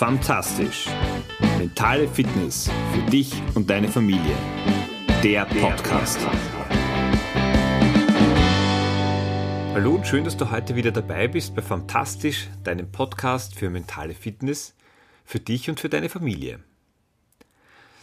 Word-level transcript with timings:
Fantastisch. 0.00 0.86
Mentale 1.58 2.08
Fitness 2.08 2.70
für 2.90 3.10
dich 3.10 3.34
und 3.54 3.68
deine 3.68 3.86
Familie. 3.86 4.34
Der 5.22 5.44
Podcast. 5.44 6.18
Hallo 9.74 9.96
und 9.96 10.06
schön, 10.06 10.24
dass 10.24 10.38
du 10.38 10.50
heute 10.50 10.74
wieder 10.74 10.90
dabei 10.90 11.28
bist 11.28 11.54
bei 11.54 11.60
Fantastisch, 11.60 12.48
deinem 12.64 12.90
Podcast 12.90 13.54
für 13.54 13.68
mentale 13.68 14.14
Fitness 14.14 14.74
für 15.26 15.38
dich 15.38 15.68
und 15.68 15.80
für 15.80 15.90
deine 15.90 16.08
Familie. 16.08 16.60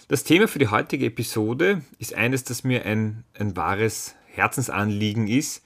Das 0.07 0.23
Thema 0.23 0.47
für 0.47 0.59
die 0.59 0.67
heutige 0.67 1.07
Episode 1.07 1.81
ist 1.97 2.13
eines, 2.13 2.43
das 2.43 2.63
mir 2.63 2.85
ein, 2.85 3.23
ein 3.33 3.55
wahres 3.55 4.13
Herzensanliegen 4.27 5.27
ist, 5.27 5.63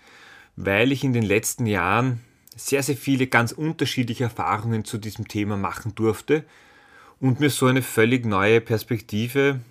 weil 0.55 0.93
ich 0.93 1.03
in 1.03 1.11
den 1.11 1.23
letzten 1.23 1.65
Jahren 1.65 2.21
sehr, 2.55 2.83
sehr 2.83 2.97
viele 2.97 3.27
ganz 3.27 3.51
unterschiedliche 3.51 4.25
Erfahrungen 4.25 4.85
zu 4.85 4.97
diesem 4.97 5.27
Thema 5.27 5.57
machen 5.57 5.95
durfte 5.95 6.45
und 7.19 7.39
mir 7.39 7.49
so 7.49 7.67
eine 7.67 7.81
völlig 7.81 8.25
neue 8.25 8.61
Perspektive, 8.61 9.61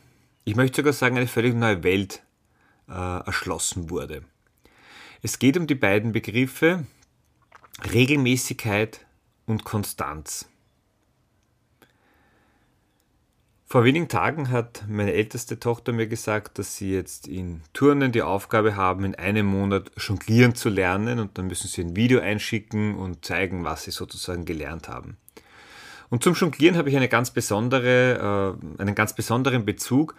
ich 0.44 0.56
möchte 0.56 0.76
sogar 0.76 0.92
sagen, 0.92 1.16
eine 1.16 1.26
völlig 1.26 1.54
neue 1.54 1.82
Welt 1.82 2.22
äh, 2.88 2.92
erschlossen 2.92 3.90
wurde. 3.90 4.22
Es 5.22 5.38
geht 5.38 5.56
um 5.56 5.66
die 5.66 5.74
beiden 5.74 6.12
Begriffe 6.12 6.86
Regelmäßigkeit 7.92 9.06
und 9.46 9.64
Konstanz. 9.64 10.48
Vor 13.72 13.84
wenigen 13.84 14.08
Tagen 14.08 14.50
hat 14.50 14.82
meine 14.88 15.12
älteste 15.12 15.60
Tochter 15.60 15.92
mir 15.92 16.08
gesagt, 16.08 16.58
dass 16.58 16.74
sie 16.74 16.92
jetzt 16.92 17.28
in 17.28 17.62
Turnen 17.72 18.10
die 18.10 18.22
Aufgabe 18.22 18.74
haben, 18.74 19.04
in 19.04 19.14
einem 19.14 19.46
Monat 19.46 19.92
jonglieren 19.96 20.56
zu 20.56 20.68
lernen 20.68 21.20
und 21.20 21.38
dann 21.38 21.46
müssen 21.46 21.68
sie 21.68 21.82
ein 21.82 21.94
Video 21.94 22.18
einschicken 22.18 22.96
und 22.96 23.24
zeigen, 23.24 23.62
was 23.62 23.84
sie 23.84 23.92
sozusagen 23.92 24.44
gelernt 24.44 24.88
haben. 24.88 25.18
Und 26.08 26.24
zum 26.24 26.34
Jonglieren 26.34 26.76
habe 26.76 26.88
ich 26.88 26.96
eine 26.96 27.08
ganz 27.08 27.30
besondere, 27.30 28.58
äh, 28.58 28.82
einen 28.82 28.96
ganz 28.96 29.14
besonderen 29.14 29.64
Bezug, 29.64 30.16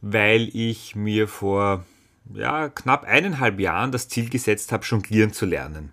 weil 0.00 0.48
ich 0.52 0.94
mir 0.94 1.26
vor 1.26 1.84
ja, 2.32 2.68
knapp 2.68 3.02
eineinhalb 3.02 3.58
Jahren 3.58 3.90
das 3.90 4.08
Ziel 4.08 4.30
gesetzt 4.30 4.70
habe, 4.70 4.84
jonglieren 4.84 5.32
zu 5.32 5.46
lernen. 5.46 5.90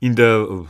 In 0.00 0.16
der 0.16 0.46
äh, 0.50 0.66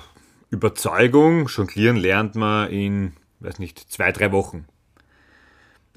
Überzeugung, 0.50 1.48
jonglieren 1.48 1.96
lernt 1.96 2.36
man 2.36 2.70
in, 2.70 3.14
weiß 3.40 3.58
nicht, 3.58 3.80
zwei, 3.90 4.12
drei 4.12 4.30
Wochen. 4.30 4.64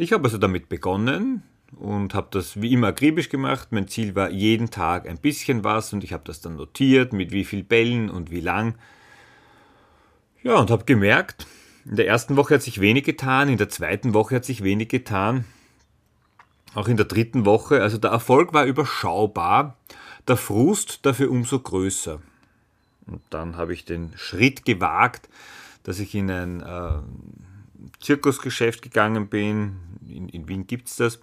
Ich 0.02 0.14
habe 0.14 0.24
also 0.24 0.38
damit 0.38 0.70
begonnen 0.70 1.44
und 1.76 2.14
habe 2.14 2.30
das 2.32 2.62
wie 2.62 2.72
immer 2.72 2.88
akribisch 2.88 3.28
gemacht. 3.28 3.74
Mein 3.74 3.90
Ziel 3.90 4.16
war 4.16 4.30
jeden 4.30 4.70
Tag 4.70 5.06
ein 5.06 5.18
bisschen 5.18 5.66
was 5.66 5.92
und 5.92 6.06
ich 6.06 6.14
habe 6.14 6.24
das 6.26 6.40
dann 6.40 6.56
notiert, 6.56 7.12
mit 7.12 7.34
wie 7.34 7.44
viel 7.44 7.64
Bällen 7.64 8.10
und 8.10 8.32
wie 8.32 8.40
lang. 8.40 8.76
Ja, 10.42 10.56
und 10.56 10.72
habe 10.72 10.86
gemerkt, 10.86 11.48
in 11.84 11.98
der 11.98 12.08
ersten 12.08 12.38
Woche 12.38 12.54
hat 12.54 12.62
sich 12.62 12.80
wenig 12.80 13.04
getan, 13.04 13.50
in 13.50 13.58
der 13.58 13.68
zweiten 13.68 14.14
Woche 14.14 14.36
hat 14.36 14.46
sich 14.46 14.64
wenig 14.64 14.88
getan, 14.88 15.44
auch 16.76 16.88
in 16.88 16.96
der 16.96 17.06
dritten 17.06 17.46
Woche. 17.46 17.82
Also 17.82 17.98
der 17.98 18.12
Erfolg 18.12 18.54
war 18.54 18.64
überschaubar, 18.64 19.76
der 20.30 20.38
Frust 20.38 21.06
dafür 21.06 21.30
umso 21.30 21.60
größer. 21.60 22.22
Und 23.06 23.22
dann 23.32 23.58
habe 23.58 23.74
ich 23.74 23.84
den 23.84 24.14
Schritt 24.16 24.64
gewagt, 24.64 25.28
dass 25.84 26.00
ich 26.00 26.16
in 26.16 26.32
ein 26.32 26.62
äh, 26.62 27.00
Zirkusgeschäft 28.00 28.82
gegangen 28.82 29.28
bin, 29.28 29.78
in, 30.12 30.30
in 30.30 30.48
Wien 30.48 30.68
gibt 30.68 30.88
es 30.88 30.96
das, 30.96 31.20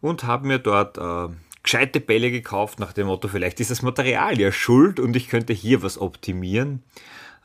und 0.00 0.24
habe 0.24 0.46
mir 0.46 0.58
dort 0.58 0.98
äh, 0.98 1.34
gescheite 1.62 2.00
Bälle 2.00 2.30
gekauft 2.30 2.78
nach 2.78 2.92
dem 2.92 3.08
Motto, 3.08 3.28
vielleicht 3.28 3.60
ist 3.60 3.70
das 3.70 3.82
Material 3.82 4.38
ja 4.38 4.52
schuld 4.52 5.00
und 5.00 5.16
ich 5.16 5.28
könnte 5.28 5.52
hier 5.52 5.82
was 5.82 5.98
optimieren. 6.00 6.82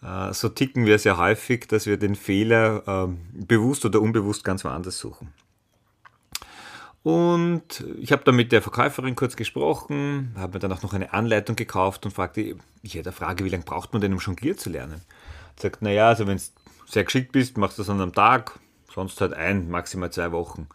Äh, 0.04 0.34
so 0.34 0.50
ticken 0.50 0.86
wir 0.86 1.00
sehr 1.00 1.18
häufig, 1.18 1.68
dass 1.68 1.86
wir 1.86 1.98
den 1.98 2.16
Fehler 2.16 3.08
äh, 3.10 3.44
bewusst 3.46 3.86
oder 3.86 4.02
unbewusst 4.02 4.44
ganz 4.44 4.64
woanders 4.64 5.00
suchen. 5.00 5.34
Und 7.04 7.84
ich 8.00 8.12
habe 8.12 8.24
dann 8.24 8.36
mit 8.36 8.52
der 8.52 8.62
Verkäuferin 8.62 9.16
kurz 9.16 9.36
gesprochen, 9.36 10.36
habe 10.38 10.54
mir 10.54 10.60
dann 10.60 10.72
auch 10.72 10.84
noch 10.84 10.94
eine 10.94 11.14
Anleitung 11.14 11.56
gekauft 11.56 12.06
und 12.06 12.12
fragte, 12.12 12.56
ich 12.84 12.94
hätte 12.94 13.10
eine 13.10 13.16
Frage, 13.16 13.44
wie 13.44 13.50
lange 13.50 13.64
braucht 13.64 13.92
man 13.94 14.02
denn, 14.02 14.14
um 14.14 14.20
Jonglier 14.20 14.56
zu 14.56 14.70
lernen? 14.70 15.02
Sagt, 15.56 15.82
naja, 15.82 16.10
also 16.10 16.28
wenn 16.28 16.36
es 16.36 16.54
sehr 16.86 17.04
geschickt 17.04 17.32
bist, 17.32 17.58
machst 17.58 17.80
du 17.80 17.82
das 17.82 17.90
an 17.90 18.02
einem 18.02 18.14
Tag, 18.14 18.60
sonst 18.94 19.20
halt 19.22 19.34
ein, 19.34 19.70
maximal 19.70 20.12
zwei 20.12 20.32
Wochen. 20.32 20.68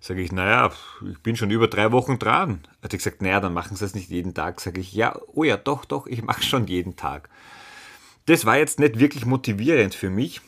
Sage 0.00 0.22
ich, 0.22 0.32
naja, 0.32 0.72
ich 1.10 1.18
bin 1.20 1.36
schon 1.36 1.50
über 1.50 1.68
drei 1.68 1.92
Wochen 1.92 2.18
dran. 2.18 2.60
Hat 2.82 2.90
sie 2.90 2.96
gesagt, 2.96 3.20
naja, 3.20 3.40
dann 3.40 3.52
machen 3.52 3.76
sie 3.76 3.84
das 3.84 3.94
nicht 3.94 4.08
jeden 4.08 4.32
Tag. 4.32 4.60
Sage 4.60 4.80
ich, 4.80 4.94
ja, 4.94 5.18
oh 5.34 5.44
ja, 5.44 5.58
doch, 5.58 5.84
doch, 5.84 6.06
ich 6.06 6.22
mache 6.22 6.42
schon 6.42 6.66
jeden 6.66 6.96
Tag. 6.96 7.28
Das 8.26 8.46
war 8.46 8.56
jetzt 8.56 8.78
nicht 8.78 8.98
wirklich 8.98 9.26
motivierend 9.26 9.94
für 9.94 10.08
mich, 10.08 10.40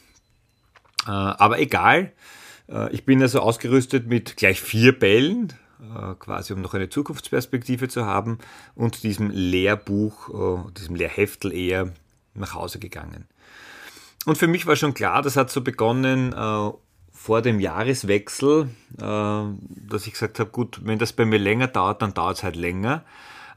äh, 1.06 1.10
aber 1.10 1.58
egal. 1.58 2.12
Äh, 2.68 2.92
ich 2.92 3.04
bin 3.04 3.20
also 3.20 3.40
ausgerüstet 3.40 4.06
mit 4.06 4.36
gleich 4.36 4.60
vier 4.60 4.98
Bällen, 4.98 5.52
äh, 5.80 6.14
quasi 6.14 6.52
um 6.52 6.60
noch 6.60 6.74
eine 6.74 6.88
Zukunftsperspektive 6.88 7.88
zu 7.88 8.06
haben 8.06 8.38
und 8.74 9.02
diesem 9.02 9.30
Lehrbuch, 9.30 10.70
diesem 10.72 10.94
Lehrheftel 10.94 11.52
eher 11.52 11.92
nach 12.34 12.54
Hause 12.54 12.78
gegangen. 12.78 13.26
Und 14.24 14.38
für 14.38 14.46
mich 14.46 14.66
war 14.66 14.76
schon 14.76 14.94
klar, 14.94 15.20
das 15.20 15.36
hat 15.36 15.50
so 15.50 15.62
begonnen 15.62 16.32
vor 17.22 17.40
dem 17.40 17.60
Jahreswechsel, 17.60 18.68
äh, 18.98 19.00
dass 19.00 20.06
ich 20.08 20.12
gesagt 20.12 20.40
habe, 20.40 20.50
gut, 20.50 20.80
wenn 20.82 20.98
das 20.98 21.12
bei 21.12 21.24
mir 21.24 21.38
länger 21.38 21.68
dauert, 21.68 22.02
dann 22.02 22.14
dauert 22.14 22.38
es 22.38 22.42
halt 22.42 22.56
länger. 22.56 23.04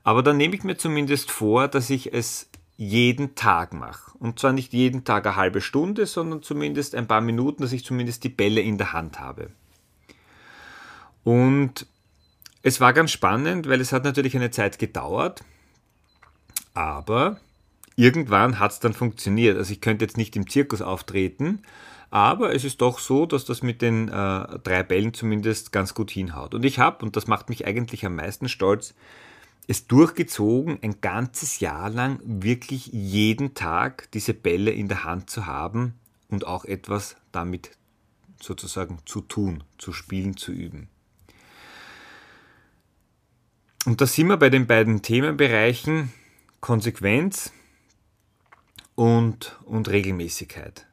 Aber 0.04 0.22
dann 0.22 0.38
nehme 0.38 0.54
ich 0.54 0.64
mir 0.64 0.78
zumindest 0.78 1.32
vor, 1.32 1.68
dass 1.68 1.90
ich 1.90 2.14
es 2.14 2.48
jeden 2.78 3.34
Tag 3.34 3.74
mache. 3.74 4.16
Und 4.20 4.38
zwar 4.38 4.54
nicht 4.54 4.72
jeden 4.74 5.04
Tag 5.04 5.26
eine 5.26 5.36
halbe 5.36 5.62
Stunde, 5.62 6.06
sondern 6.06 6.44
zumindest 6.44 6.94
ein 6.94 7.08
paar 7.08 7.22
Minuten, 7.22 7.64
dass 7.64 7.72
ich 7.72 7.84
zumindest 7.84 8.24
die 8.24 8.30
Bälle 8.30 8.62
in 8.62 8.78
der 8.78 8.94
Hand 8.94 9.20
habe. 9.20 9.50
Und 11.24 11.88
es 12.62 12.80
war 12.80 12.94
ganz 12.94 13.12
spannend, 13.12 13.68
weil 13.68 13.82
es 13.82 13.92
hat 13.92 14.04
natürlich 14.04 14.36
eine 14.36 14.52
Zeit 14.52 14.78
gedauert, 14.78 15.44
aber 16.76 17.40
irgendwann 17.96 18.60
hat 18.60 18.74
es 18.74 18.80
dann 18.80 18.94
funktioniert. 18.94 19.58
Also 19.58 19.74
ich 19.74 19.82
könnte 19.82 20.06
jetzt 20.06 20.18
nicht 20.18 20.36
im 20.36 20.48
Zirkus 20.48 20.84
auftreten, 20.84 21.64
aber 22.16 22.56
es 22.56 22.64
ist 22.64 22.80
doch 22.80 23.00
so, 23.00 23.26
dass 23.26 23.44
das 23.44 23.62
mit 23.62 23.82
den 23.82 24.08
äh, 24.08 24.60
drei 24.60 24.84
Bällen 24.84 25.14
zumindest 25.14 25.74
ganz 25.74 25.94
gut 25.94 26.10
hinhaut. 26.10 26.54
Und 26.54 26.64
ich 26.64 26.80
habe, 26.80 27.04
und 27.04 27.18
das 27.18 27.28
macht 27.28 27.50
mich 27.50 27.68
eigentlich 27.68 28.06
am 28.06 28.16
meisten 28.16 28.48
stolz, 28.48 28.96
es 29.68 29.88
durchgezogen, 29.88 30.80
ein 30.82 31.02
ganzes 31.02 31.60
Jahr 31.60 31.90
lang 31.90 32.22
wirklich 32.24 32.88
jeden 32.88 33.54
Tag 33.54 34.10
diese 34.14 34.34
Bälle 34.34 34.72
in 34.72 34.88
der 34.88 35.04
Hand 35.04 35.30
zu 35.30 35.46
haben 35.46 35.96
und 36.30 36.48
auch 36.48 36.64
etwas 36.64 37.18
damit 37.34 37.72
sozusagen 38.42 39.00
zu 39.04 39.20
tun, 39.20 39.66
zu 39.78 39.92
spielen, 39.92 40.38
zu 40.38 40.54
üben. 40.54 40.88
Und 43.86 44.00
da 44.00 44.08
sind 44.08 44.28
wir 44.28 44.38
bei 44.38 44.50
den 44.50 44.68
beiden 44.68 45.02
Themenbereichen 45.02 46.14
Konsequenz 46.62 47.52
und, 48.96 49.60
und 49.66 49.90
Regelmäßigkeit. 49.90 50.88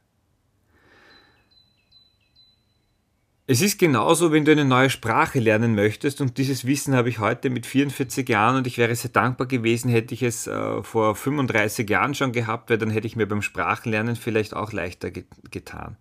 Es 3.53 3.61
ist 3.61 3.79
genauso, 3.79 4.33
wenn 4.33 4.47
du 4.47 4.53
eine 4.53 4.65
neue 4.65 4.89
Sprache 4.89 5.39
lernen 5.39 5.75
möchtest 5.75 6.23
und 6.23 6.39
dieses 6.39 6.65
Wissen 6.65 6.95
habe 6.95 7.11
ich 7.11 7.19
heute 7.19 7.51
mit 7.51 7.67
44 7.67 8.27
Jahren 8.27 8.57
und 8.57 8.67
ich 8.67 8.79
wäre 8.79 8.97
sehr 8.97 9.11
dankbar 9.11 9.47
gewesen, 9.47 9.91
hätte 9.91 10.15
ich 10.15 10.23
es 10.23 10.47
äh, 10.47 10.83
vor 10.83 11.15
35 11.15 11.87
Jahren 11.91 12.15
schon 12.15 12.33
gehabt, 12.33 12.71
weil 12.71 12.79
dann 12.79 12.89
hätte 12.89 13.07
ich 13.07 13.15
mir 13.15 13.27
beim 13.27 13.43
Sprachenlernen 13.43 14.17
vielleicht 14.17 14.57
auch 14.57 14.73
leichter 14.73 15.11
ge 15.11 15.25
getan. 15.51 15.99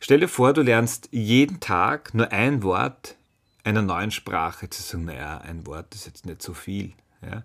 Stell 0.00 0.20
dir 0.20 0.28
vor, 0.28 0.52
du 0.52 0.60
lernst 0.60 1.08
jeden 1.12 1.60
Tag 1.60 2.12
nur 2.12 2.30
ein 2.30 2.62
Wort 2.62 3.16
einer 3.64 3.80
neuen 3.80 4.10
Sprache. 4.10 4.68
Zu 4.68 4.82
sagen, 4.82 5.06
naja, 5.06 5.38
ein 5.38 5.66
Wort 5.66 5.94
ist 5.94 6.04
jetzt 6.04 6.26
nicht 6.26 6.42
so 6.42 6.52
viel. 6.52 6.92
Ja? 7.22 7.42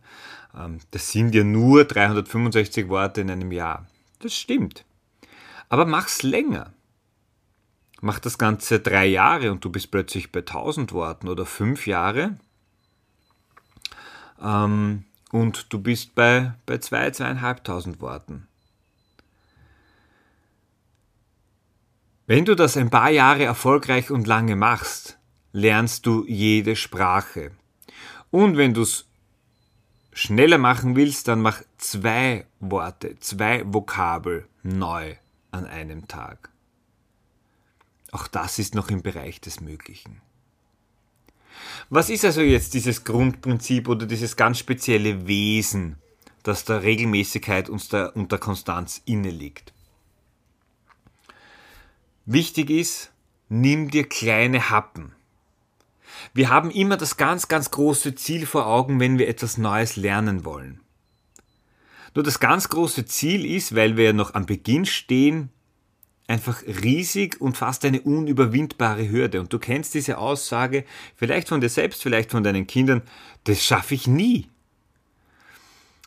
Ähm, 0.61 0.79
das 0.91 1.13
sind 1.13 1.33
ja 1.33 1.45
nur 1.45 1.85
365 1.85 2.89
Worte 2.89 3.21
in 3.21 3.31
einem 3.31 3.53
Jahr. 3.53 3.87
Das 4.19 4.35
stimmt. 4.35 4.83
Aber 5.69 5.85
mach's 5.85 6.21
länger. 6.21 6.73
Mach 8.01 8.19
das 8.19 8.37
Ganze 8.37 8.79
drei 8.79 9.05
Jahre 9.05 9.51
und 9.51 9.63
du 9.63 9.71
bist 9.71 9.91
plötzlich 9.91 10.31
bei 10.31 10.41
1000 10.41 10.91
Worten 10.93 11.27
oder 11.27 11.45
fünf 11.45 11.87
Jahre 11.87 12.37
ähm, 14.41 15.05
und 15.31 15.71
du 15.73 15.79
bist 15.79 16.15
bei, 16.15 16.53
bei 16.65 16.77
zwei, 16.77 17.09
zweieinhalbtausend 17.11 18.01
Worten. 18.01 18.47
Wenn 22.27 22.45
du 22.45 22.55
das 22.55 22.75
ein 22.75 22.89
paar 22.89 23.11
Jahre 23.11 23.43
erfolgreich 23.43 24.09
und 24.09 24.25
lange 24.25 24.55
machst, 24.55 25.19
lernst 25.51 26.05
du 26.05 26.25
jede 26.27 26.75
Sprache. 26.75 27.51
Und 28.31 28.57
wenn 28.57 28.73
du 28.73 28.81
es 28.81 29.05
schneller 30.11 30.57
machen 30.57 30.95
willst, 30.95 31.27
dann 31.27 31.41
mach 31.41 31.61
zwei 31.77 32.47
Worte, 32.59 33.19
zwei 33.19 33.63
Vokabel 33.65 34.47
neu 34.63 35.15
an 35.51 35.65
einem 35.65 36.07
Tag. 36.07 36.49
Auch 38.15 38.29
das 38.29 38.59
ist 38.59 38.75
noch 38.75 38.89
im 38.89 39.01
Bereich 39.01 39.41
des 39.41 39.59
Möglichen. 39.59 40.21
Was 41.89 42.09
ist 42.09 42.23
also 42.23 42.39
jetzt 42.39 42.73
dieses 42.73 43.03
Grundprinzip 43.03 43.89
oder 43.89 44.05
dieses 44.05 44.37
ganz 44.37 44.57
spezielle 44.57 45.27
Wesen, 45.27 45.97
das 46.41 46.63
der 46.63 46.83
Regelmäßigkeit 46.83 47.67
und 47.67 47.91
der, 47.91 48.15
und 48.15 48.31
der 48.31 48.39
Konstanz 48.39 49.01
inne 49.03 49.31
liegt? 49.31 49.73
Wichtig 52.25 52.69
ist, 52.69 53.11
nimm 53.49 53.91
dir 53.91 54.07
kleine 54.07 54.69
Happen. 54.69 55.13
Wir 56.33 56.49
haben 56.49 56.71
immer 56.71 56.95
das 56.95 57.17
ganz, 57.17 57.49
ganz 57.49 57.69
große 57.69 58.15
Ziel 58.15 58.45
vor 58.45 58.65
Augen, 58.65 59.01
wenn 59.01 59.19
wir 59.19 59.27
etwas 59.27 59.57
Neues 59.57 59.97
lernen 59.97 60.45
wollen. 60.45 60.79
Nur 62.13 62.23
das 62.23 62.39
ganz 62.39 62.69
große 62.69 63.03
Ziel 63.07 63.45
ist, 63.45 63.75
weil 63.75 63.97
wir 63.97 64.05
ja 64.05 64.13
noch 64.13 64.35
am 64.35 64.45
Beginn 64.45 64.85
stehen, 64.85 65.49
einfach 66.27 66.63
riesig 66.63 67.39
und 67.39 67.57
fast 67.57 67.85
eine 67.85 68.01
unüberwindbare 68.01 69.09
Hürde. 69.09 69.41
Und 69.41 69.53
du 69.53 69.59
kennst 69.59 69.93
diese 69.93 70.17
Aussage 70.17 70.85
vielleicht 71.15 71.49
von 71.49 71.61
dir 71.61 71.69
selbst, 71.69 72.01
vielleicht 72.01 72.31
von 72.31 72.43
deinen 72.43 72.67
Kindern, 72.67 73.03
das 73.43 73.63
schaffe 73.63 73.93
ich 73.93 74.07
nie. 74.07 74.47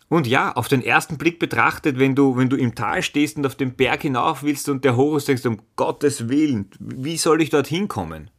Und 0.08 0.26
ja, 0.26 0.52
auf 0.52 0.68
den 0.68 0.82
ersten 0.82 1.18
Blick 1.18 1.38
betrachtet, 1.38 1.98
wenn 1.98 2.14
du, 2.14 2.36
wenn 2.36 2.48
du 2.48 2.56
im 2.56 2.74
Tal 2.74 3.02
stehst 3.02 3.36
und 3.36 3.46
auf 3.46 3.56
den 3.56 3.74
Berg 3.74 4.02
hinauf 4.02 4.42
willst 4.42 4.68
und 4.68 4.84
der 4.84 4.96
ist, 4.98 5.28
denkst 5.28 5.44
um 5.44 5.60
Gottes 5.76 6.28
Willen, 6.28 6.70
wie 6.80 7.18
soll 7.18 7.42
ich 7.42 7.50
dorthin 7.50 7.88
kommen? 7.88 8.30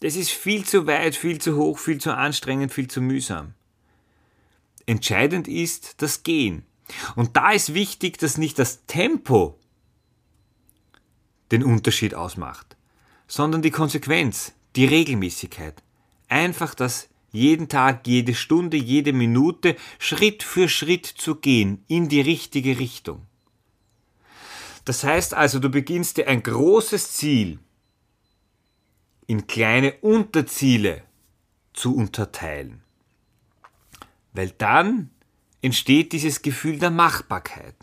Das 0.00 0.16
ist 0.16 0.30
viel 0.30 0.64
zu 0.64 0.88
weit, 0.88 1.14
viel 1.14 1.40
zu 1.40 1.56
hoch, 1.56 1.78
viel 1.78 1.98
zu 1.98 2.12
anstrengend, 2.16 2.72
viel 2.72 2.88
zu 2.88 3.00
mühsam. 3.00 3.54
Entscheidend 4.84 5.46
ist 5.46 6.02
das 6.02 6.24
Gehen. 6.24 6.64
Und 7.14 7.36
da 7.36 7.52
ist 7.52 7.74
wichtig, 7.74 8.18
dass 8.18 8.36
nicht 8.36 8.58
das 8.58 8.84
Tempo 8.86 9.56
den 11.52 11.62
Unterschied 11.62 12.14
ausmacht, 12.14 12.76
sondern 13.28 13.62
die 13.62 13.70
Konsequenz, 13.70 14.52
die 14.74 14.86
Regelmäßigkeit. 14.86 15.82
Einfach 16.28 16.74
das 16.74 17.08
jeden 17.30 17.68
Tag, 17.68 18.06
jede 18.06 18.34
Stunde, 18.34 18.76
jede 18.76 19.12
Minute 19.12 19.76
Schritt 19.98 20.42
für 20.42 20.68
Schritt 20.68 21.06
zu 21.06 21.36
gehen 21.36 21.84
in 21.88 22.08
die 22.08 22.20
richtige 22.20 22.78
Richtung. 22.78 23.26
Das 24.84 25.04
heißt 25.04 25.34
also, 25.34 25.58
du 25.58 25.68
beginnst 25.68 26.16
dir 26.16 26.28
ein 26.28 26.42
großes 26.42 27.12
Ziel 27.12 27.58
in 29.26 29.46
kleine 29.46 29.94
Unterziele 30.00 31.02
zu 31.72 31.94
unterteilen. 31.94 32.82
Weil 34.32 34.50
dann 34.50 35.10
entsteht 35.62 36.12
dieses 36.12 36.42
Gefühl 36.42 36.78
der 36.78 36.90
Machbarkeit. 36.90 37.76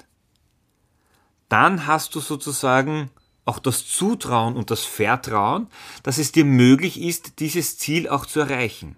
Dann 1.47 1.87
hast 1.87 2.13
du 2.13 2.19
sozusagen 2.19 3.09
auch 3.49 3.59
das 3.59 3.87
Zutrauen 3.87 4.55
und 4.55 4.71
das 4.71 4.85
Vertrauen, 4.85 5.67
dass 6.03 6.19
es 6.19 6.31
dir 6.31 6.45
möglich 6.45 7.01
ist, 7.01 7.39
dieses 7.39 7.77
Ziel 7.77 8.07
auch 8.07 8.25
zu 8.25 8.39
erreichen. 8.39 8.95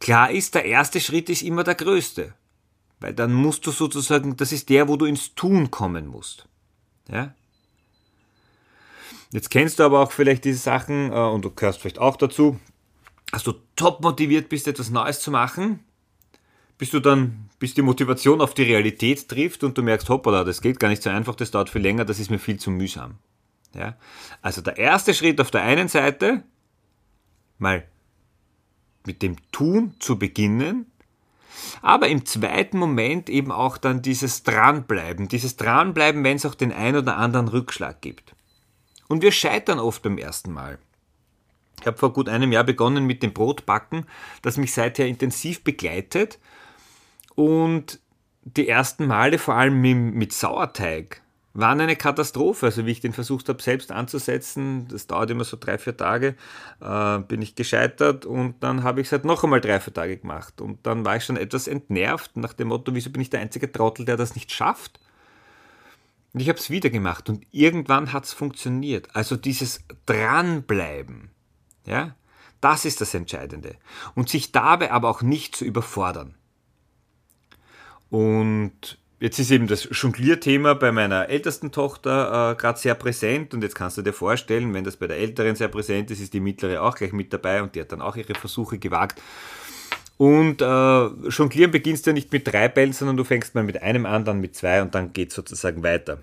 Klar 0.00 0.30
ist, 0.30 0.54
der 0.54 0.64
erste 0.64 1.00
Schritt 1.00 1.28
ist 1.28 1.42
immer 1.42 1.62
der 1.62 1.74
größte, 1.74 2.34
weil 3.00 3.14
dann 3.14 3.32
musst 3.32 3.66
du 3.66 3.70
sozusagen, 3.70 4.36
das 4.36 4.52
ist 4.52 4.68
der, 4.70 4.88
wo 4.88 4.96
du 4.96 5.04
ins 5.04 5.34
Tun 5.34 5.70
kommen 5.70 6.06
musst. 6.06 6.46
Ja? 7.08 7.34
Jetzt 9.32 9.50
kennst 9.50 9.78
du 9.78 9.84
aber 9.84 10.00
auch 10.00 10.12
vielleicht 10.12 10.44
diese 10.44 10.58
Sachen 10.58 11.12
äh, 11.12 11.16
und 11.16 11.44
du 11.44 11.50
gehörst 11.50 11.80
vielleicht 11.80 11.98
auch 11.98 12.16
dazu, 12.16 12.58
dass 13.32 13.42
du 13.42 13.52
top 13.76 14.00
motiviert 14.02 14.48
bist, 14.48 14.66
etwas 14.66 14.90
Neues 14.90 15.20
zu 15.20 15.30
machen, 15.30 15.80
bis 16.78 16.90
du 16.90 17.00
dann, 17.00 17.48
bis 17.58 17.74
die 17.74 17.82
Motivation 17.82 18.40
auf 18.40 18.54
die 18.54 18.64
Realität 18.64 19.28
trifft 19.28 19.64
und 19.64 19.76
du 19.78 19.82
merkst, 19.82 20.08
hoppala, 20.08 20.44
das 20.44 20.60
geht 20.60 20.78
gar 20.78 20.88
nicht 20.88 21.02
so 21.02 21.10
einfach, 21.10 21.34
das 21.34 21.50
dauert 21.50 21.70
viel 21.70 21.82
länger, 21.82 22.04
das 22.04 22.18
ist 22.18 22.30
mir 22.30 22.38
viel 22.38 22.58
zu 22.58 22.70
mühsam. 22.70 23.16
Ja? 23.74 23.96
Also 24.42 24.60
der 24.60 24.76
erste 24.76 25.14
Schritt 25.14 25.40
auf 25.40 25.50
der 25.50 25.62
einen 25.62 25.88
Seite, 25.88 26.42
mal 27.58 27.86
mit 29.06 29.22
dem 29.22 29.36
Tun 29.52 29.94
zu 30.00 30.18
beginnen, 30.18 30.86
aber 31.80 32.08
im 32.08 32.26
zweiten 32.26 32.78
Moment 32.78 33.30
eben 33.30 33.50
auch 33.50 33.78
dann 33.78 34.02
dieses 34.02 34.42
Dranbleiben, 34.42 35.28
dieses 35.28 35.56
Dranbleiben, 35.56 36.22
wenn 36.24 36.36
es 36.36 36.44
auch 36.46 36.54
den 36.54 36.72
ein 36.72 36.96
oder 36.96 37.16
anderen 37.16 37.48
Rückschlag 37.48 38.02
gibt. 38.02 38.34
Und 39.08 39.22
wir 39.22 39.32
scheitern 39.32 39.78
oft 39.78 40.02
beim 40.02 40.18
ersten 40.18 40.52
Mal. 40.52 40.78
Ich 41.80 41.86
habe 41.86 41.96
vor 41.96 42.12
gut 42.12 42.28
einem 42.28 42.52
Jahr 42.52 42.64
begonnen 42.64 43.04
mit 43.04 43.22
dem 43.22 43.32
Brotbacken, 43.32 44.06
das 44.42 44.56
mich 44.56 44.72
seither 44.72 45.06
intensiv 45.06 45.62
begleitet. 45.62 46.38
Und 47.36 48.00
die 48.42 48.68
ersten 48.68 49.06
Male, 49.06 49.38
vor 49.38 49.54
allem 49.54 49.80
mit 49.80 50.32
Sauerteig, 50.32 51.22
waren 51.54 51.80
eine 51.80 51.96
Katastrophe. 51.96 52.66
Also 52.66 52.86
wie 52.86 52.90
ich 52.90 53.00
den 53.00 53.12
versucht 53.12 53.48
habe, 53.48 53.62
selbst 53.62 53.92
anzusetzen, 53.92 54.88
das 54.88 55.06
dauert 55.06 55.30
immer 55.30 55.44
so 55.44 55.56
drei, 55.58 55.78
vier 55.78 55.96
Tage, 55.96 56.34
äh, 56.80 57.18
bin 57.20 57.42
ich 57.42 57.54
gescheitert 57.54 58.26
und 58.26 58.62
dann 58.62 58.82
habe 58.82 59.00
ich 59.00 59.08
es 59.08 59.12
halt 59.12 59.24
noch 59.24 59.42
einmal 59.44 59.60
drei, 59.60 59.80
vier 59.80 59.94
Tage 59.94 60.16
gemacht. 60.16 60.60
Und 60.60 60.86
dann 60.86 61.04
war 61.04 61.16
ich 61.16 61.24
schon 61.24 61.36
etwas 61.36 61.68
entnervt 61.68 62.36
nach 62.36 62.52
dem 62.52 62.68
Motto, 62.68 62.94
wieso 62.94 63.10
bin 63.10 63.22
ich 63.22 63.30
der 63.30 63.40
einzige 63.40 63.70
Trottel, 63.70 64.04
der 64.04 64.16
das 64.16 64.34
nicht 64.34 64.52
schafft? 64.52 65.00
Und 66.32 66.40
ich 66.40 66.48
habe 66.48 66.58
es 66.58 66.68
wieder 66.68 66.90
gemacht 66.90 67.30
und 67.30 67.46
irgendwann 67.50 68.12
hat 68.12 68.24
es 68.24 68.34
funktioniert. 68.34 69.14
Also 69.14 69.36
dieses 69.36 69.84
Dranbleiben, 70.04 71.30
ja, 71.86 72.14
das 72.60 72.84
ist 72.84 73.00
das 73.00 73.14
Entscheidende. 73.14 73.76
Und 74.14 74.28
sich 74.28 74.52
dabei 74.52 74.92
aber 74.92 75.08
auch 75.08 75.22
nicht 75.22 75.56
zu 75.56 75.64
überfordern. 75.64 76.34
Und 78.10 78.98
Jetzt 79.18 79.38
ist 79.38 79.50
eben 79.50 79.66
das 79.66 79.88
Jonglierthema 79.90 80.74
bei 80.74 80.92
meiner 80.92 81.30
ältesten 81.30 81.72
Tochter 81.72 82.52
äh, 82.52 82.54
gerade 82.54 82.78
sehr 82.78 82.94
präsent 82.94 83.54
und 83.54 83.62
jetzt 83.62 83.74
kannst 83.74 83.96
du 83.96 84.02
dir 84.02 84.12
vorstellen, 84.12 84.74
wenn 84.74 84.84
das 84.84 84.98
bei 84.98 85.06
der 85.06 85.16
älteren 85.16 85.56
sehr 85.56 85.68
präsent 85.68 86.10
ist, 86.10 86.20
ist 86.20 86.34
die 86.34 86.40
mittlere 86.40 86.82
auch 86.82 86.94
gleich 86.94 87.12
mit 87.12 87.32
dabei 87.32 87.62
und 87.62 87.74
die 87.74 87.80
hat 87.80 87.92
dann 87.92 88.02
auch 88.02 88.16
ihre 88.16 88.34
Versuche 88.34 88.78
gewagt. 88.78 89.22
Und 90.18 90.60
äh, 90.60 91.06
Jonglieren 91.28 91.70
beginnst 91.70 92.04
du 92.04 92.10
ja 92.10 92.14
nicht 92.14 92.30
mit 92.30 92.46
drei 92.46 92.68
Bällen, 92.68 92.92
sondern 92.92 93.16
du 93.16 93.24
fängst 93.24 93.54
mal 93.54 93.64
mit 93.64 93.82
einem 93.82 94.04
an, 94.04 94.26
dann 94.26 94.40
mit 94.40 94.54
zwei 94.54 94.82
und 94.82 94.94
dann 94.94 95.14
geht 95.14 95.32
sozusagen 95.32 95.82
weiter. 95.82 96.18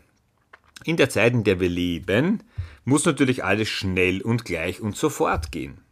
In 0.86 0.98
der 0.98 1.10
Zeit, 1.10 1.34
in 1.34 1.44
der 1.44 1.60
wir 1.60 1.70
leben, 1.70 2.44
muss 2.86 3.06
natürlich 3.06 3.44
alles 3.44 3.70
schnell 3.70 4.22
und 4.22 4.46
gleich 4.46 4.82
und 4.82 4.96
sofort 4.96 5.52
gehen. 5.52 5.83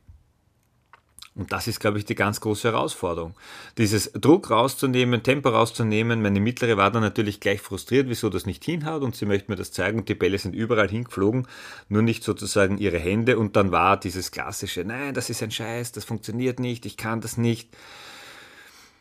Und 1.33 1.53
das 1.53 1.67
ist, 1.67 1.79
glaube 1.79 1.97
ich, 1.97 2.03
die 2.03 2.15
ganz 2.15 2.41
große 2.41 2.67
Herausforderung. 2.69 3.35
Dieses 3.77 4.11
Druck 4.11 4.49
rauszunehmen, 4.49 5.23
Tempo 5.23 5.47
rauszunehmen. 5.49 6.21
Meine 6.21 6.41
mittlere 6.41 6.75
war 6.75 6.91
dann 6.91 7.03
natürlich 7.03 7.39
gleich 7.39 7.61
frustriert, 7.61 8.09
wieso 8.09 8.29
das 8.29 8.45
nicht 8.45 8.65
hinhaut 8.65 9.01
und 9.01 9.15
sie 9.15 9.25
möchte 9.25 9.49
mir 9.49 9.55
das 9.55 9.71
zeigen 9.71 9.99
und 9.99 10.09
die 10.09 10.15
Bälle 10.15 10.37
sind 10.37 10.53
überall 10.53 10.89
hingeflogen, 10.89 11.47
nur 11.87 12.01
nicht 12.01 12.25
sozusagen 12.25 12.77
ihre 12.77 12.99
Hände 12.99 13.37
und 13.39 13.55
dann 13.55 13.71
war 13.71 13.97
dieses 13.97 14.31
klassische, 14.31 14.83
nein, 14.83 15.13
das 15.13 15.29
ist 15.29 15.41
ein 15.41 15.51
Scheiß, 15.51 15.93
das 15.93 16.03
funktioniert 16.03 16.59
nicht, 16.59 16.85
ich 16.85 16.97
kann 16.97 17.21
das 17.21 17.37
nicht. 17.37 17.69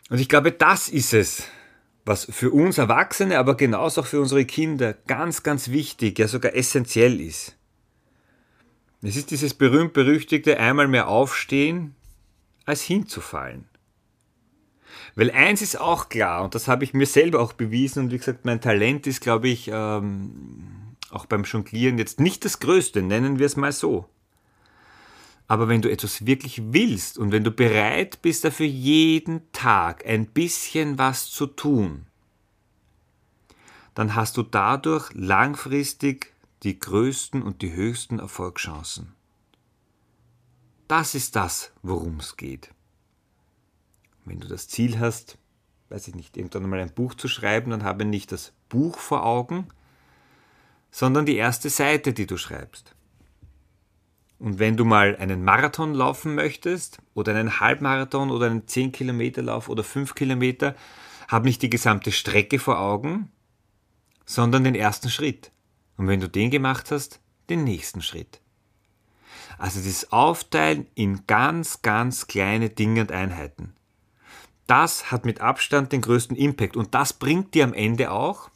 Und 0.09 0.21
ich 0.21 0.29
glaube, 0.29 0.53
das 0.53 0.89
ist 0.89 1.13
es, 1.13 1.43
was 2.05 2.27
für 2.31 2.51
uns 2.51 2.79
Erwachsene, 2.79 3.39
aber 3.39 3.57
genauso 3.57 4.03
auch 4.03 4.07
für 4.07 4.21
unsere 4.21 4.45
Kinder 4.45 4.95
ganz, 5.09 5.43
ganz 5.43 5.71
wichtig, 5.71 6.19
ja 6.21 6.29
sogar 6.29 6.55
essentiell 6.55 7.21
ist. 7.21 7.57
Es 9.03 9.17
ist 9.17 9.31
dieses 9.31 9.55
berühmt-berüchtigte 9.55 10.59
einmal 10.59 10.87
mehr 10.87 11.09
aufstehen, 11.09 11.97
als 12.71 12.83
hinzufallen. 12.83 13.67
Weil 15.15 15.31
eins 15.31 15.63
ist 15.63 15.81
auch 15.81 16.09
klar, 16.09 16.43
und 16.45 16.55
das 16.55 16.69
habe 16.69 16.85
ich 16.85 16.95
mir 16.95 17.07
selber 17.07 17.41
auch 17.41 17.53
bewiesen, 17.53 18.05
und 18.05 18.11
wie 18.13 18.19
gesagt, 18.19 18.45
mein 18.45 18.61
Talent 18.61 19.07
ist, 19.07 19.21
glaube 19.21 19.49
ich, 19.49 19.69
ähm, 19.73 20.97
auch 21.11 21.27
beim 21.27 21.45
Jonglieren 21.45 21.99
jetzt 21.99 22.21
nicht 22.21 22.45
das 22.45 22.61
Größte, 22.61 23.03
nennen 23.03 23.39
wir 23.39 23.47
es 23.47 23.57
mal 23.57 23.73
so. 23.73 24.09
Aber 25.49 25.69
wenn 25.69 25.83
du 25.83 25.91
etwas 25.91 26.27
wirklich 26.27 26.63
willst 26.73 27.19
und 27.19 27.33
wenn 27.33 27.43
du 27.43 27.51
bereit 27.51 28.23
bist, 28.23 28.45
dafür 28.45 28.67
jeden 28.67 29.51
Tag 29.51 30.07
ein 30.07 30.27
bisschen 30.27 30.97
was 30.97 31.29
zu 31.29 31.47
tun, 31.47 32.07
dann 33.95 34.15
hast 34.15 34.37
du 34.37 34.45
dadurch 34.45 35.11
langfristig 35.13 36.33
die 36.63 36.79
größten 36.79 37.43
und 37.43 37.63
die 37.63 37.73
höchsten 37.73 38.21
Erfolgschancen. 38.21 39.15
Das 40.91 41.15
ist 41.15 41.37
das, 41.37 41.71
worum 41.83 42.17
es 42.19 42.37
geht. 42.37 42.75
Wenn 44.25 44.41
du 44.41 44.49
das 44.49 44.67
Ziel 44.67 44.99
hast, 44.99 45.39
weiß 45.89 46.09
ich 46.09 46.17
nicht, 46.17 46.37
irgendwann 46.37 46.65
einmal 46.65 46.81
ein 46.81 46.93
Buch 46.93 47.15
zu 47.15 47.29
schreiben, 47.29 47.71
dann 47.71 47.85
habe 47.85 48.05
nicht 48.05 48.33
das 48.33 48.53
Buch 48.69 48.99
vor 48.99 49.25
Augen, 49.25 49.69
sondern 50.91 51.27
die 51.27 51.37
erste 51.37 51.71
Seite, 51.71 52.13
die 52.13 52.27
du 52.27 52.37
schreibst. 52.37 52.97
Und 54.41 54.59
wenn 54.59 54.77
du 54.77 54.85
mal 54.85 55.15
einen 55.15 55.45
Marathon 55.45 55.95
laufen 55.95 56.35
möchtest 56.35 56.99
oder 57.15 57.37
einen 57.37 57.61
Halbmarathon 57.61 58.33
oder 58.33 58.47
einen 58.47 58.67
10 58.67 58.91
Kilometer 58.91 59.43
Lauf 59.43 59.69
oder 59.69 59.85
5 59.85 60.17
Kilometer, 60.17 60.75
hab 61.29 61.45
nicht 61.45 61.63
die 61.63 61.71
gesamte 61.71 62.11
Strecke 62.11 62.59
vor 62.59 62.81
Augen, 62.81 63.31
sondern 64.27 64.65
den 64.65 64.75
ersten 64.75 65.09
Schritt. 65.09 65.53
Und 65.97 66.09
wenn 66.09 66.19
du 66.19 66.29
den 66.29 66.51
gemacht 66.51 66.91
hast, 66.91 67.21
den 67.49 67.63
nächsten 67.63 68.03
Schritt. 68.03 68.41
Also 69.61 69.79
das 69.87 70.11
Aufteilen 70.11 70.87
in 70.95 71.27
ganz, 71.27 71.83
ganz 71.83 72.27
kleine 72.27 72.71
Dinge 72.71 73.03
und 73.03 73.13
Einheiten. 73.13 73.75
Das 74.67 75.13
hat 75.13 75.27
mit 75.27 75.43
Abstand 75.43 75.93
den 75.93 76.01
größten 76.01 76.35
Impact 76.35 76.79
und 76.79 76.95
das 76.95 77.13
bringt 77.13 77.53
dir 77.53 77.65
am 77.65 77.75
Ende 77.75 78.11
auch 78.11 78.49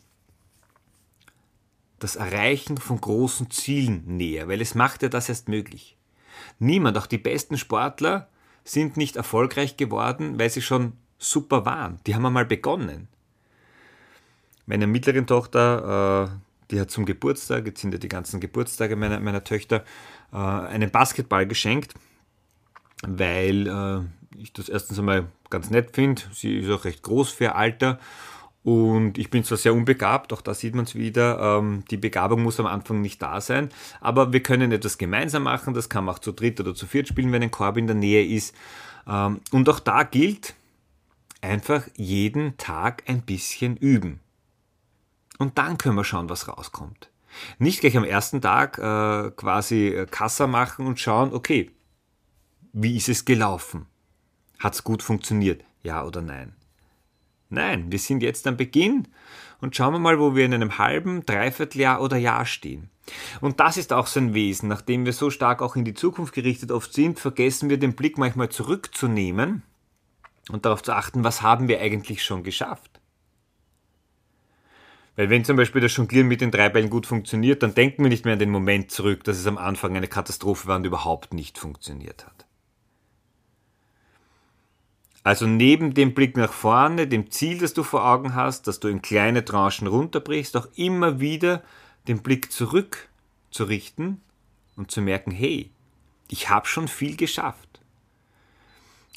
das 1.99 2.17
Erreichen 2.17 2.79
von 2.79 2.99
großen 2.99 3.51
Zielen 3.51 4.17
näher, 4.17 4.49
weil 4.49 4.63
es 4.63 4.75
macht 4.75 5.03
dir 5.03 5.11
das 5.11 5.29
erst 5.29 5.47
möglich. 5.47 5.99
Niemand, 6.59 6.97
auch 6.97 7.07
die 7.07 7.19
besten 7.19 7.59
Sportler, 7.59 8.29
sind 8.65 8.97
nicht 8.97 9.17
erfolgreich 9.17 9.77
geworden, 9.77 10.39
weil 10.39 10.49
sie 10.49 10.63
schon 10.63 10.95
super 11.19 11.67
waren. 11.67 12.01
Die 12.07 12.15
haben 12.15 12.25
einmal 12.25 12.47
begonnen. 12.47 13.09
Meine 14.65 14.87
mittleren 14.87 15.27
Tochter, 15.27 16.31
äh, 16.31 16.54
die 16.71 16.81
hat 16.81 16.91
zum 16.91 17.05
Geburtstag, 17.07 17.67
jetzt 17.67 17.81
sind 17.81 17.93
ja 17.93 17.99
die 17.99 18.09
ganzen 18.09 18.41
Geburtstage 18.41 18.97
meiner, 18.97 19.21
meiner 19.21 19.45
Töchter, 19.45 19.85
äh, 20.33 20.37
einen 20.37 20.91
Basketball 20.91 21.47
geschenkt, 21.47 21.95
weil 23.07 23.67
äh, 23.67 24.41
ich 24.41 24.53
das 24.53 24.69
erstens 24.69 24.99
einmal 24.99 25.27
ganz 25.51 25.71
nett 25.71 25.95
finde. 25.95 26.23
Sie 26.33 26.57
ist 26.57 26.71
auch 26.71 26.85
recht 26.85 27.03
groß 27.03 27.31
für 27.31 27.45
ihr 27.45 27.57
Alter 27.57 27.99
und 28.65 29.19
ich 29.19 29.29
bin 29.29 29.45
zwar 29.45 29.59
sehr 29.59 29.75
unbegabt, 29.75 30.33
auch 30.33 30.41
da 30.41 30.55
sieht 30.55 30.75
man 30.75 30.87
es 30.87 30.95
wieder, 30.95 31.59
ähm, 31.59 31.85
die 31.91 31.99
Begabung 31.99 32.43
muss 32.43 32.59
am 32.59 32.67
Anfang 32.67 33.03
nicht 33.03 33.21
da 33.21 33.43
sein, 33.43 33.69
aber 34.01 34.33
wir 34.33 34.43
können 34.43 34.73
etwas 34.73 34.97
gemeinsam 34.97 35.43
machen, 35.43 35.75
das 35.75 35.91
kann 35.91 36.07
man 36.07 36.15
auch 36.15 36.19
zu 36.19 36.33
dritt 36.33 36.61
oder 36.61 36.75
zu 36.75 36.87
viert 36.87 37.07
spielen, 37.07 37.31
wenn 37.31 37.43
ein 37.43 37.51
Korb 37.51 37.77
in 37.77 37.87
der 37.87 37.95
Nähe 37.95 38.25
ist. 38.27 38.55
Ähm, 39.07 39.41
und 39.53 39.69
auch 39.69 39.81
da 39.81 40.03
gilt, 40.03 40.55
einfach 41.43 41.87
jeden 41.95 42.57
Tag 42.57 43.03
ein 43.07 43.21
bisschen 43.21 43.77
üben. 43.77 44.21
Und 45.39 45.59
dann 45.59 45.79
können 45.79 45.97
wir 45.97 46.05
schauen, 46.05 46.29
was 46.29 46.49
rauskommt. 46.49 47.11
Nicht 47.59 47.81
gleich 47.81 47.97
am 47.97 48.05
ersten 48.05 48.41
Tag 48.41 48.79
äh, 48.79 49.31
quasi 49.33 49.89
äh, 49.89 50.07
Kassa 50.07 50.47
machen 50.47 50.87
und 50.87 51.01
schauen, 51.01 51.33
okay, 51.33 51.71
wie 52.73 52.97
ist 52.97 53.09
es 53.09 53.25
gelaufen? 53.25 53.87
Hat 54.59 54.75
es 54.75 54.85
gut 54.85 55.03
funktioniert? 55.03 55.65
Ja 55.83 56.05
oder 56.05 56.23
nein? 56.23 56.55
Nein, 57.51 57.93
wir 57.93 57.99
sind 57.99 58.23
jetzt 58.23 58.47
am 58.47 58.57
Beginn 58.57 59.09
und 59.61 59.77
schauen 59.77 59.93
wir 59.93 59.99
mal, 59.99 60.19
wo 60.19 60.35
wir 60.35 60.45
in 60.45 60.55
einem 60.55 60.79
halben, 60.79 61.25
Dreivierteljahr 61.27 62.01
oder 62.01 62.17
Jahr 62.17 62.47
stehen. 62.47 62.91
Und 63.41 63.61
das 63.61 63.77
ist 63.77 63.93
auch 63.93 64.07
so 64.07 64.19
ein 64.19 64.35
Wesen, 64.35 64.69
nachdem 64.69 65.05
wir 65.05 65.13
so 65.13 65.31
stark 65.31 65.61
auch 65.61 65.77
in 65.77 65.85
die 65.85 65.95
Zukunft 65.95 66.35
gerichtet 66.35 66.73
oft 66.73 66.93
sind, 66.93 67.21
vergessen 67.21 67.69
wir 67.69 67.79
den 67.79 67.95
Blick 67.95 68.19
manchmal 68.19 68.49
zurückzunehmen 68.49 69.63
und 70.51 70.65
darauf 70.65 70.83
zu 70.83 70.93
achten, 70.93 71.23
was 71.23 71.43
haben 71.43 71.69
wir 71.69 71.81
eigentlich 71.81 72.25
schon 72.25 72.43
geschafft. 72.43 73.01
Weil 75.17 75.31
wenn 75.31 75.45
zum 75.45 75.57
Beispiel 75.57 75.81
das 75.81 75.97
Jonglieren 75.97 76.27
mit 76.27 76.41
den 76.41 76.51
drei 76.51 76.69
Bällen 76.69 76.91
gut 76.91 77.07
funktioniert, 77.07 77.63
dann 77.63 77.75
denken 77.75 78.03
wir 78.03 78.09
nicht 78.09 78.25
mehr 78.25 78.33
an 78.33 78.41
den 78.41 78.51
Moment 78.51 78.91
zurück, 78.91 79.23
dass 79.25 79.39
es 79.39 79.47
am 79.47 79.59
Anfang 79.59 79.97
eine 79.97 80.09
Katastrophe 80.09 80.67
war 80.67 80.77
und 80.77 80.87
überhaupt 80.87 81.35
nicht 81.35 81.59
funktioniert 81.59 82.27
hat. 82.27 82.47
Also 85.23 85.47
neben 85.47 85.95
dem 85.95 86.15
Blick 86.15 86.37
nach 86.37 86.53
vorne, 86.53 87.07
dem 87.07 87.31
Ziel, 87.31 87.59
das 87.59 87.73
du 87.73 87.83
vor 87.83 88.05
Augen 88.05 88.35
hast, 88.35 88.67
dass 88.67 88.81
du 88.81 88.89
in 88.89 89.01
kleine 89.01 89.45
Tranchen 89.45 89.87
runterbrichst, 89.87 90.57
auch 90.57 90.69
immer 90.75 91.19
wieder 91.19 91.63
den 92.09 92.23
Blick 92.23 92.53
zurück 92.53 93.09
zu 93.51 93.65
richten 93.65 94.21
und 94.77 94.91
zu 94.91 95.01
merken, 95.01 95.31
hey, 95.31 95.71
ich 96.29 96.51
habe 96.51 96.67
schon 96.67 96.89
viel 96.89 97.17
geschafft. 97.17 97.81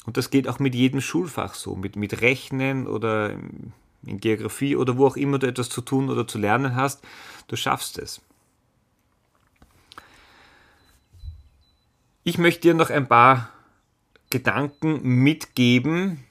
Und 0.06 0.16
das 0.16 0.30
geht 0.30 0.48
auch 0.48 0.58
mit 0.58 0.74
jedem 0.74 1.02
Schulfach 1.02 1.52
so, 1.52 1.76
mit, 1.76 1.96
mit 1.96 2.22
Rechnen 2.22 2.86
oder 2.86 3.36
in 4.04 4.20
Geografie 4.20 4.76
oder 4.76 4.96
wo 4.96 5.06
auch 5.06 5.16
immer 5.16 5.38
du 5.38 5.46
etwas 5.46 5.68
zu 5.68 5.80
tun 5.80 6.10
oder 6.10 6.26
zu 6.26 6.38
lernen 6.38 6.76
hast, 6.76 7.02
du 7.48 7.56
schaffst 7.56 7.98
es. 7.98 8.20
Ich 12.24 12.38
möchte 12.38 12.62
dir 12.62 12.74
noch 12.74 12.90
ein 12.90 13.08
paar 13.08 13.50
Gedanken 14.30 15.00
mitgeben, 15.02 16.24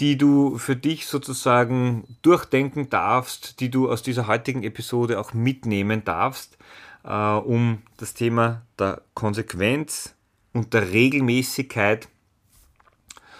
die 0.00 0.16
du 0.16 0.58
für 0.58 0.76
dich 0.76 1.06
sozusagen 1.06 2.16
durchdenken 2.22 2.88
darfst, 2.88 3.60
die 3.60 3.70
du 3.70 3.90
aus 3.90 4.02
dieser 4.02 4.26
heutigen 4.26 4.62
Episode 4.62 5.18
auch 5.18 5.34
mitnehmen 5.34 6.04
darfst, 6.04 6.56
äh, 7.04 7.12
um 7.12 7.82
das 7.96 8.14
Thema 8.14 8.62
der 8.78 9.02
Konsequenz 9.14 10.14
und 10.52 10.72
der 10.72 10.92
Regelmäßigkeit 10.92 12.08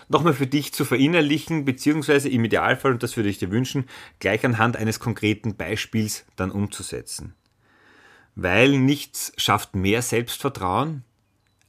nochmal 0.09 0.35
für 0.35 0.47
dich 0.47 0.73
zu 0.73 0.85
verinnerlichen, 0.85 1.65
beziehungsweise 1.65 2.29
im 2.29 2.45
Idealfall, 2.45 2.93
und 2.93 3.03
das 3.03 3.17
würde 3.17 3.29
ich 3.29 3.38
dir 3.38 3.50
wünschen, 3.50 3.87
gleich 4.19 4.45
anhand 4.45 4.77
eines 4.77 5.00
konkreten 5.00 5.57
Beispiels 5.57 6.25
dann 6.37 6.50
umzusetzen. 6.50 7.35
Weil 8.35 8.79
nichts 8.79 9.33
schafft 9.37 9.75
mehr 9.75 10.03
Selbstvertrauen 10.03 11.05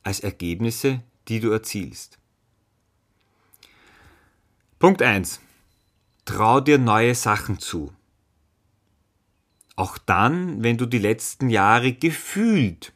als 0.04 0.20
Ergebnisse, 0.20 1.02
die 1.28 1.40
du 1.40 1.52
erzielst. 1.52 2.18
Punkt 4.80 5.02
1. 5.02 5.42
Trau 6.26 6.62
dir 6.62 6.78
neue 6.78 7.16
Sachen 7.16 7.60
zu. 7.60 7.92
Auch 9.76 9.98
dann, 9.98 10.64
wenn 10.64 10.78
du 10.78 10.86
die 10.86 11.00
letzten 11.00 11.50
Jahre 11.50 11.94
gefühlt 11.94 12.94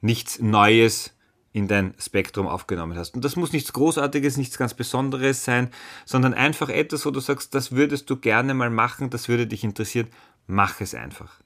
nichts 0.00 0.40
Neues 0.40 1.12
in 1.52 1.66
dein 1.66 1.94
Spektrum 1.98 2.46
aufgenommen 2.46 2.96
hast. 2.96 3.14
Und 3.14 3.24
das 3.24 3.36
muss 3.36 3.52
nichts 3.52 3.72
Großartiges, 3.72 4.36
nichts 4.36 4.56
ganz 4.56 4.74
Besonderes 4.74 5.44
sein, 5.44 5.70
sondern 6.04 6.34
einfach 6.34 6.68
etwas, 6.68 7.04
wo 7.06 7.10
du 7.10 7.20
sagst, 7.20 7.54
das 7.54 7.72
würdest 7.72 8.08
du 8.08 8.16
gerne 8.16 8.54
mal 8.54 8.70
machen, 8.70 9.10
das 9.10 9.28
würde 9.28 9.46
dich 9.46 9.64
interessieren, 9.64 10.08
mach 10.46 10.80
es 10.80 10.94
einfach. 10.94 11.40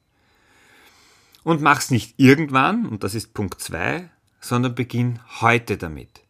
Und 1.42 1.62
mach's 1.62 1.90
nicht 1.90 2.14
irgendwann, 2.18 2.86
und 2.86 3.04
das 3.04 3.14
ist 3.14 3.34
Punkt 3.34 3.60
2, 3.60 4.10
sondern 4.40 4.74
beginn 4.74 5.20
heute 5.40 5.76
damit. 5.78 6.22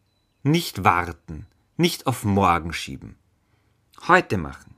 Nicht 0.42 0.84
warten, 0.84 1.46
nicht 1.76 2.06
auf 2.06 2.24
morgen 2.24 2.72
schieben. 2.72 3.16
Heute 4.06 4.38
machen. 4.38 4.74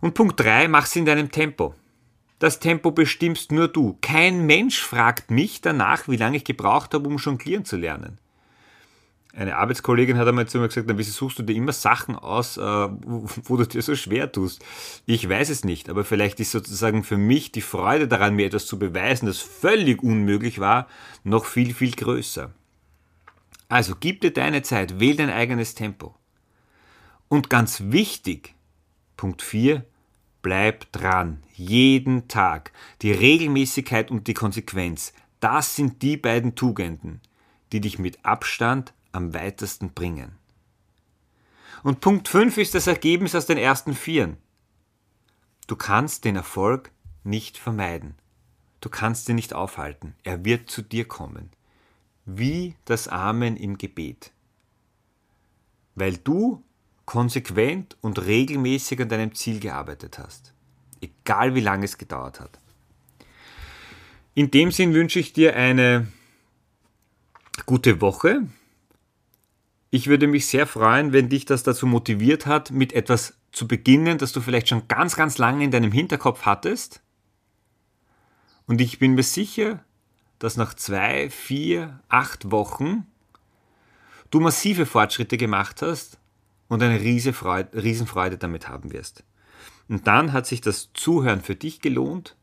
Und 0.00 0.14
Punkt 0.14 0.40
3, 0.40 0.68
mach's 0.68 0.96
in 0.96 1.04
deinem 1.04 1.30
Tempo. 1.30 1.74
Das 2.40 2.58
Tempo 2.58 2.90
bestimmst 2.90 3.52
nur 3.52 3.68
du. 3.68 3.98
Kein 4.00 4.46
Mensch 4.46 4.80
fragt 4.80 5.30
mich 5.30 5.60
danach, 5.60 6.08
wie 6.08 6.16
lange 6.16 6.38
ich 6.38 6.44
gebraucht 6.44 6.94
habe, 6.94 7.06
um 7.06 7.18
jonglieren 7.18 7.66
zu 7.66 7.76
lernen. 7.76 8.18
Eine 9.34 9.56
Arbeitskollegin 9.56 10.16
hat 10.16 10.26
einmal 10.26 10.48
zu 10.48 10.58
mir 10.58 10.66
gesagt, 10.66 10.86
na, 10.88 10.96
wieso 10.96 11.12
suchst 11.12 11.38
du 11.38 11.42
dir 11.42 11.54
immer 11.54 11.74
Sachen 11.74 12.16
aus, 12.16 12.56
äh, 12.56 12.60
wo, 12.62 13.58
du 13.58 13.66
dir 13.66 13.82
so 13.82 13.94
schwer 13.94 14.32
tust? 14.32 14.64
Ich 15.04 15.28
weiß 15.28 15.50
es 15.50 15.64
nicht, 15.66 15.90
aber 15.90 16.02
vielleicht 16.02 16.40
ist 16.40 16.50
sozusagen 16.50 17.04
für 17.04 17.18
mich 17.18 17.52
die 17.52 17.60
Freude 17.60 18.08
daran, 18.08 18.34
mir 18.34 18.46
etwas 18.46 18.66
zu 18.66 18.78
beweisen, 18.78 19.26
das 19.26 19.38
völlig 19.38 20.02
unmöglich 20.02 20.60
war, 20.60 20.88
noch 21.22 21.44
viel, 21.44 21.74
viel 21.74 21.92
größer. 21.92 22.50
Also 23.68 23.94
gib 24.00 24.22
dir 24.22 24.32
deine 24.32 24.62
Zeit, 24.62 24.98
wähl 24.98 25.14
dein 25.14 25.30
eigenes 25.30 25.74
Tempo. 25.74 26.14
Und 27.28 27.50
ganz 27.50 27.82
wichtig, 27.84 28.54
Punkt 29.18 29.42
4, 29.42 29.84
bleib 30.42 30.90
dran. 30.92 31.42
Jeden 31.54 32.28
Tag. 32.28 32.72
Die 33.02 33.12
Regelmäßigkeit 33.12 34.10
und 34.10 34.26
die 34.26 34.34
Konsequenz. 34.34 35.12
Das 35.40 35.76
sind 35.76 36.02
die 36.02 36.16
beiden 36.16 36.54
Tugenden, 36.54 37.20
die 37.72 37.80
dich 37.80 37.98
mit 37.98 38.24
Abstand 38.24 38.92
am 39.12 39.34
weitesten 39.34 39.92
bringen. 39.92 40.32
Und 41.82 42.00
Punkt 42.00 42.28
5 42.28 42.58
ist 42.58 42.74
das 42.74 42.86
Ergebnis 42.86 43.34
aus 43.34 43.46
den 43.46 43.58
ersten 43.58 43.94
Vieren. 43.94 44.36
Du 45.66 45.76
kannst 45.76 46.24
den 46.24 46.36
Erfolg 46.36 46.90
nicht 47.24 47.56
vermeiden. 47.56 48.16
Du 48.80 48.88
kannst 48.88 49.28
ihn 49.28 49.36
nicht 49.36 49.54
aufhalten. 49.54 50.14
Er 50.22 50.44
wird 50.44 50.70
zu 50.70 50.82
dir 50.82 51.06
kommen. 51.06 51.50
Wie 52.26 52.76
das 52.84 53.08
Amen 53.08 53.56
im 53.56 53.78
Gebet. 53.78 54.32
Weil 55.94 56.16
du 56.16 56.62
konsequent 57.10 57.96
und 58.02 58.24
regelmäßig 58.24 59.02
an 59.02 59.08
deinem 59.08 59.34
Ziel 59.34 59.58
gearbeitet 59.58 60.20
hast. 60.20 60.52
Egal 61.00 61.56
wie 61.56 61.60
lange 61.60 61.84
es 61.84 61.98
gedauert 61.98 62.38
hat. 62.38 62.60
In 64.34 64.52
dem 64.52 64.70
Sinn 64.70 64.94
wünsche 64.94 65.18
ich 65.18 65.32
dir 65.32 65.56
eine 65.56 66.06
gute 67.66 68.00
Woche. 68.00 68.42
Ich 69.90 70.06
würde 70.06 70.28
mich 70.28 70.46
sehr 70.46 70.68
freuen, 70.68 71.12
wenn 71.12 71.28
dich 71.28 71.46
das 71.46 71.64
dazu 71.64 71.84
motiviert 71.84 72.46
hat, 72.46 72.70
mit 72.70 72.92
etwas 72.92 73.34
zu 73.50 73.66
beginnen, 73.66 74.16
das 74.16 74.30
du 74.30 74.40
vielleicht 74.40 74.68
schon 74.68 74.86
ganz, 74.86 75.16
ganz 75.16 75.36
lange 75.36 75.64
in 75.64 75.72
deinem 75.72 75.90
Hinterkopf 75.90 76.42
hattest. 76.42 77.02
Und 78.68 78.80
ich 78.80 79.00
bin 79.00 79.16
mir 79.16 79.24
sicher, 79.24 79.84
dass 80.38 80.56
nach 80.56 80.74
zwei, 80.74 81.28
vier, 81.28 81.98
acht 82.08 82.52
Wochen 82.52 83.04
du 84.30 84.38
massive 84.38 84.86
Fortschritte 84.86 85.36
gemacht 85.36 85.82
hast 85.82 86.19
und 86.70 86.82
eine 86.82 87.00
Riesenfreude 87.00 88.38
damit 88.38 88.68
haben 88.68 88.92
wirst. 88.92 89.24
Und 89.88 90.06
dann 90.06 90.32
hat 90.32 90.46
sich 90.46 90.60
das 90.60 90.92
Zuhören 90.94 91.42
für 91.42 91.56
dich 91.56 91.80
gelohnt 91.80 92.36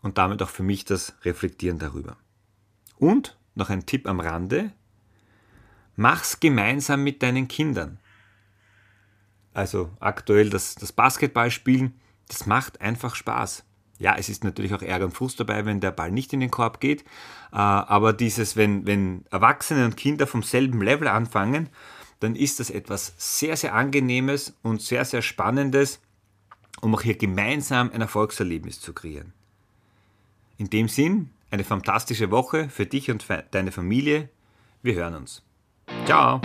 und 0.00 0.16
damit 0.16 0.40
auch 0.42 0.48
für 0.48 0.62
mich 0.62 0.84
das 0.84 1.16
Reflektieren 1.24 1.80
darüber. 1.80 2.16
Und 2.98 3.36
noch 3.56 3.68
ein 3.68 3.84
Tipp 3.84 4.06
am 4.06 4.20
Rande, 4.20 4.72
mach's 5.96 6.38
gemeinsam 6.38 7.02
mit 7.02 7.20
deinen 7.22 7.48
Kindern. 7.48 7.98
Also 9.52 9.90
aktuell 9.98 10.48
das, 10.48 10.76
das 10.76 10.92
Basketballspielen, 10.92 11.94
das 12.28 12.46
macht 12.46 12.80
einfach 12.80 13.16
Spaß. 13.16 13.64
Ja, 13.98 14.14
es 14.16 14.28
ist 14.28 14.44
natürlich 14.44 14.72
auch 14.72 14.82
Ärger 14.82 15.06
und 15.06 15.14
Frust 15.14 15.40
dabei, 15.40 15.66
wenn 15.66 15.80
der 15.80 15.90
Ball 15.90 16.12
nicht 16.12 16.32
in 16.32 16.40
den 16.40 16.50
Korb 16.50 16.80
geht. 16.80 17.02
Äh, 17.50 17.56
aber 17.56 18.12
dieses, 18.12 18.54
wenn, 18.54 18.86
wenn 18.86 19.24
Erwachsene 19.32 19.84
und 19.84 19.96
Kinder 19.96 20.28
vom 20.28 20.44
selben 20.44 20.80
Level 20.80 21.08
anfangen 21.08 21.70
dann 22.20 22.34
ist 22.34 22.60
das 22.60 22.70
etwas 22.70 23.14
sehr, 23.18 23.56
sehr 23.56 23.74
Angenehmes 23.74 24.54
und 24.62 24.80
sehr, 24.80 25.04
sehr 25.04 25.22
Spannendes, 25.22 26.00
um 26.80 26.94
auch 26.94 27.02
hier 27.02 27.16
gemeinsam 27.16 27.90
ein 27.92 28.00
Erfolgserlebnis 28.00 28.80
zu 28.80 28.92
kreieren. 28.92 29.32
In 30.58 30.70
dem 30.70 30.88
Sinn, 30.88 31.30
eine 31.50 31.64
fantastische 31.64 32.30
Woche 32.30 32.68
für 32.68 32.86
dich 32.86 33.10
und 33.10 33.24
deine 33.50 33.72
Familie. 33.72 34.28
Wir 34.82 34.94
hören 34.94 35.14
uns. 35.14 35.42
Ciao! 36.04 36.40